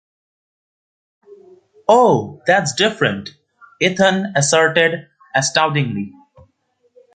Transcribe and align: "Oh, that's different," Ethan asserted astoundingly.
"Oh, 1.87 2.41
that's 2.47 2.73
different," 2.73 3.35
Ethan 3.79 4.33
asserted 4.35 5.07
astoundingly. 5.35 6.11